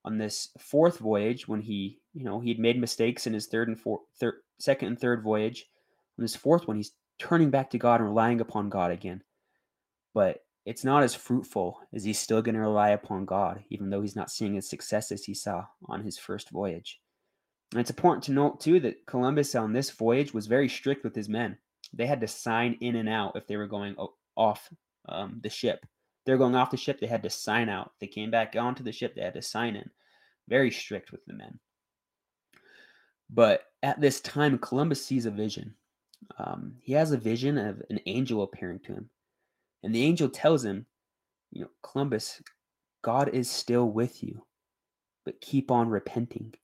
[0.04, 3.80] On this fourth voyage, when he, you know, he'd made mistakes in his third and
[3.80, 4.02] fourth,
[4.58, 5.66] second and third voyage.
[6.18, 9.22] On this fourth one, he's turning back to God and relying upon God again.
[10.12, 14.00] But it's not as fruitful as he's still going to rely upon God, even though
[14.02, 17.00] he's not seeing as success as he saw on his first voyage.
[17.72, 21.14] And it's important to note, too, that Columbus on this voyage was very strict with
[21.14, 21.58] his men.
[21.92, 23.94] They had to sign in and out if they were going
[24.36, 24.68] off
[25.08, 25.84] um, the ship.
[26.24, 27.92] They're going off the ship, they had to sign out.
[28.00, 29.90] They came back onto the ship, they had to sign in.
[30.48, 31.58] Very strict with the men.
[33.30, 35.74] But at this time, Columbus sees a vision
[36.38, 39.10] um, he has a vision of an angel appearing to him.
[39.82, 40.86] And the angel tells him,
[41.52, 42.42] you know, Columbus,
[43.02, 44.44] God is still with you,
[45.24, 46.54] but keep on repenting.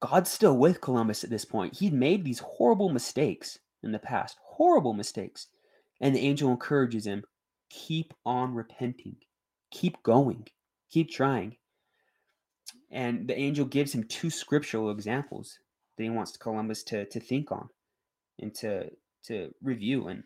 [0.00, 1.76] God's still with Columbus at this point.
[1.76, 5.48] He'd made these horrible mistakes in the past, horrible mistakes.
[6.00, 7.24] And the angel encourages him,
[7.70, 9.16] keep on repenting,
[9.70, 10.46] keep going,
[10.90, 11.56] keep trying.
[12.90, 15.58] And the angel gives him two scriptural examples
[15.96, 17.68] that he wants Columbus to, to think on
[18.38, 18.90] and to
[19.24, 20.08] to review.
[20.08, 20.22] And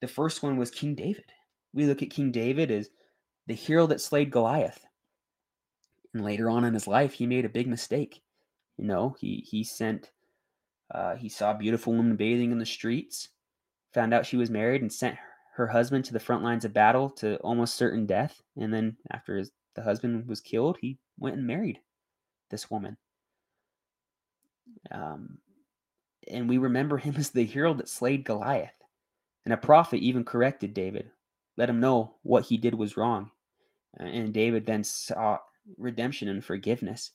[0.00, 1.24] the first one was King David.
[1.74, 2.88] We look at King David as
[3.46, 4.84] the hero that slayed Goliath.
[6.14, 8.22] And later on in his life, he made a big mistake.
[8.78, 10.10] You know, he he sent
[10.94, 13.28] uh, he saw a beautiful woman bathing in the streets,
[13.92, 15.16] found out she was married, and sent
[15.54, 18.40] her husband to the front lines of battle to almost certain death.
[18.56, 21.78] And then after his, the husband was killed, he went and married
[22.50, 22.96] this woman.
[24.90, 25.38] Um,
[26.30, 28.74] and we remember him as the hero that slayed Goliath.
[29.44, 31.10] And a prophet even corrected David,
[31.56, 33.30] let him know what he did was wrong.
[33.98, 35.42] And David then sought
[35.76, 37.10] redemption and forgiveness.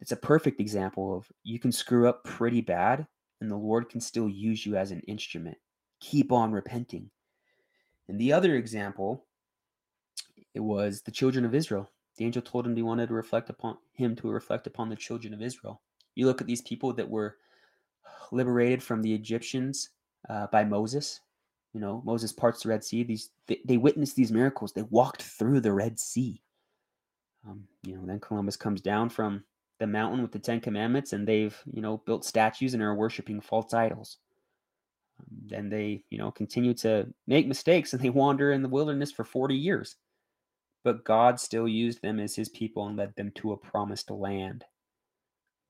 [0.00, 3.06] It's a perfect example of you can screw up pretty bad,
[3.40, 5.56] and the Lord can still use you as an instrument.
[6.00, 7.10] Keep on repenting.
[8.08, 9.26] And the other example,
[10.54, 11.90] it was the children of Israel.
[12.16, 15.32] The angel told him he wanted to reflect upon him to reflect upon the children
[15.32, 15.80] of Israel.
[16.14, 17.36] You look at these people that were
[18.32, 19.90] liberated from the Egyptians
[20.28, 21.20] uh, by Moses.
[21.72, 23.04] You know, Moses parts the Red Sea.
[23.04, 24.72] These they, they witnessed these miracles.
[24.72, 26.42] They walked through the Red Sea.
[27.48, 29.44] Um, you know, then Columbus comes down from
[29.80, 33.40] the mountain with the Ten Commandments, and they've you know built statues and are worshiping
[33.40, 34.18] false idols.
[35.18, 39.10] Um, then they you know continue to make mistakes, and they wander in the wilderness
[39.10, 39.96] for forty years.
[40.84, 44.64] But God still used them as His people and led them to a promised land.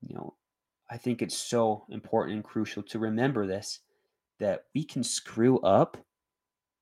[0.01, 0.35] You know,
[0.89, 3.79] I think it's so important and crucial to remember this
[4.39, 5.97] that we can screw up,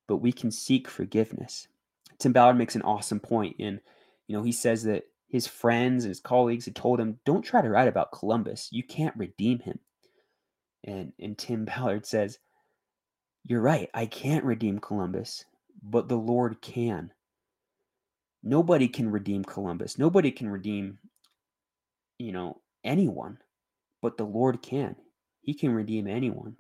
[0.08, 1.68] but we can seek forgiveness.
[2.18, 3.80] Tim Ballard makes an awesome point in,
[4.28, 7.62] you know, he says that his friends and his colleagues had told him, don't try
[7.62, 8.68] to write about Columbus.
[8.72, 9.80] You can't redeem him.
[10.84, 12.40] And, and Tim Ballard says,
[13.46, 13.90] You're right.
[13.94, 15.46] I can't redeem Columbus,
[15.82, 17.12] but the Lord can.
[18.42, 19.98] Nobody can redeem Columbus.
[19.98, 20.98] Nobody can redeem,
[22.18, 23.38] you know, anyone
[24.02, 24.96] but the Lord can.
[25.42, 26.58] He can redeem anyone.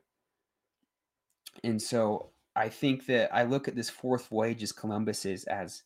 [1.64, 5.84] And so I think that I look at this fourth voyage as Columbus's as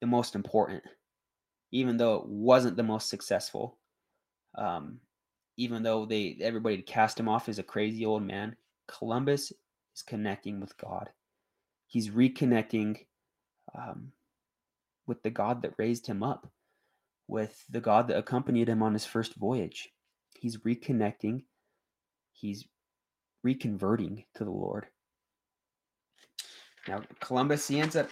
[0.00, 0.82] the most important,
[1.72, 3.78] even though it wasn't the most successful.
[4.56, 5.00] Um,
[5.56, 8.56] even though they everybody cast him off as a crazy old man,
[8.88, 9.52] Columbus
[9.94, 11.10] is connecting with God.
[11.86, 12.98] He's reconnecting
[13.74, 14.12] um,
[15.06, 16.48] with the God that raised him up
[17.28, 19.88] with the God that accompanied him on his first voyage.
[20.38, 21.42] He's reconnecting,
[22.32, 22.66] he's
[23.44, 24.86] reconverting to the Lord.
[26.86, 28.08] Now, Columbus, he ends up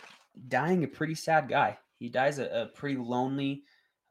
[0.49, 1.79] dying a pretty sad guy.
[2.05, 3.63] He dies a, a pretty lonely,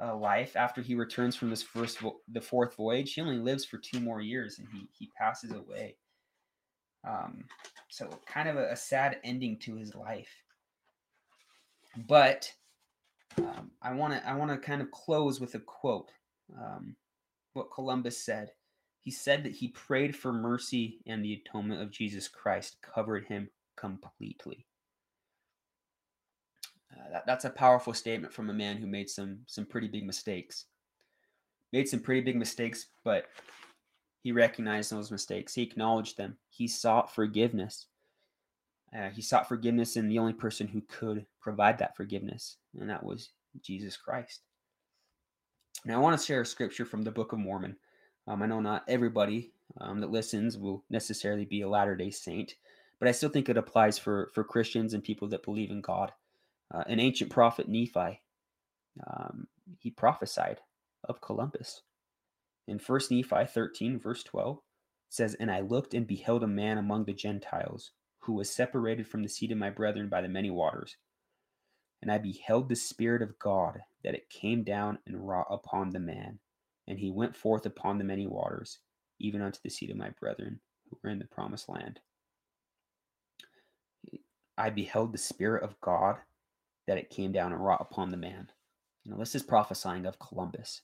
[0.04, 3.14] uh, life after he returns from this first vo- the fourth voyage.
[3.14, 5.98] He only lives for two more years and he he passes away.
[7.08, 7.44] Um,
[7.90, 10.32] so kind of a, a sad ending to his life.
[12.08, 12.52] But
[13.38, 16.10] um, I want to I want to kind of close with a quote.
[16.58, 16.96] Um,
[17.54, 18.50] what Columbus said.
[19.02, 23.52] He said that he prayed for mercy and the atonement of Jesus Christ covered him
[23.78, 24.66] completely.
[26.94, 30.06] Uh, that, that's a powerful statement from a man who made some some pretty big
[30.06, 30.66] mistakes.
[31.72, 33.26] Made some pretty big mistakes, but
[34.22, 35.54] he recognized those mistakes.
[35.54, 36.38] He acknowledged them.
[36.50, 37.88] He sought forgiveness.
[38.96, 43.04] Uh, he sought forgiveness in the only person who could provide that forgiveness, and that
[43.04, 43.30] was
[43.62, 44.42] Jesus Christ.
[45.86, 47.76] Now, I want to share a scripture from the Book of Mormon.
[48.28, 52.56] Um, I know not everybody um, that listens will necessarily be a Latter day Saint,
[53.00, 56.12] but I still think it applies for, for Christians and people that believe in God.
[56.74, 58.22] Uh, an ancient prophet, Nephi,
[59.06, 59.48] um,
[59.80, 60.60] he prophesied
[61.04, 61.82] of Columbus.
[62.68, 64.60] In 1 Nephi 13, verse 12,
[65.10, 69.22] says, And I looked and beheld a man among the Gentiles, who was separated from
[69.22, 70.96] the seed of my brethren by the many waters.
[72.02, 76.00] And I beheld the Spirit of God, that it came down and wrought upon the
[76.00, 76.40] man.
[76.88, 78.80] And he went forth upon the many waters,
[79.20, 80.60] even unto the seed of my brethren,
[80.90, 82.00] who were in the promised land.
[84.58, 86.18] I beheld the Spirit of God,
[86.88, 88.50] that it came down and wrought upon the man.
[89.04, 90.82] You know, this is prophesying of Columbus.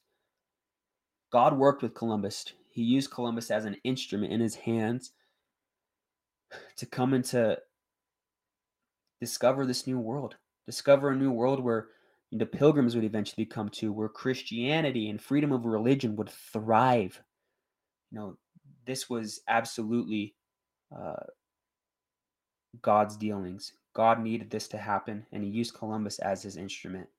[1.32, 2.46] God worked with Columbus.
[2.72, 5.12] He used Columbus as an instrument in his hands
[6.78, 7.58] to come into
[9.20, 10.36] discover this new world,
[10.66, 11.88] discover a new world where
[12.32, 17.22] the pilgrims would eventually come to, where Christianity and freedom of religion would thrive.
[18.12, 18.38] You know,
[18.86, 20.36] this was absolutely
[20.96, 21.24] uh,
[22.82, 23.74] God's dealings.
[24.00, 27.10] God needed this to happen, and He used Columbus as His instrument.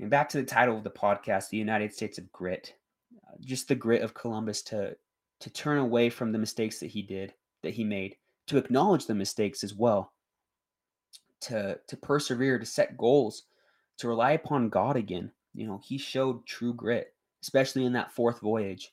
[0.00, 2.74] And back to the title of the podcast, "The United States of Grit."
[3.14, 4.96] Uh, just the grit of Columbus to
[5.38, 7.32] to turn away from the mistakes that he did,
[7.62, 8.16] that he made,
[8.48, 10.12] to acknowledge the mistakes as well,
[11.42, 13.44] to to persevere, to set goals,
[13.98, 15.30] to rely upon God again.
[15.54, 18.92] You know, he showed true grit, especially in that fourth voyage,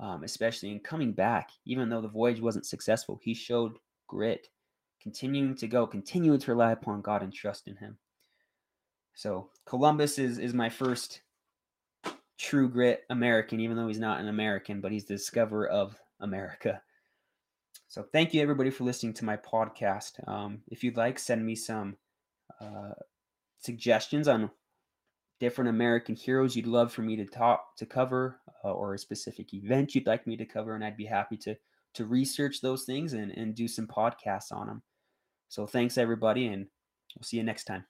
[0.00, 1.50] um, especially in coming back.
[1.66, 3.76] Even though the voyage wasn't successful, he showed
[4.06, 4.48] grit,
[5.02, 7.98] continuing to go, continuing to rely upon God and trust in Him.
[9.14, 11.22] So Columbus is is my first
[12.38, 16.80] true grit American, even though he's not an American, but he's the discoverer of America.
[17.88, 20.26] So thank you everybody for listening to my podcast.
[20.26, 21.96] Um, if you'd like, send me some
[22.60, 22.92] uh,
[23.58, 24.50] suggestions on
[25.40, 29.52] different American heroes you'd love for me to talk to cover, uh, or a specific
[29.52, 31.56] event you'd like me to cover, and I'd be happy to
[31.94, 34.82] to research those things and, and do some podcasts on them.
[35.52, 36.64] So thanks everybody, and
[37.14, 37.84] we'll see you next time.